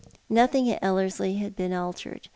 [0.31, 2.27] Nothing at Ellerslie had been altered.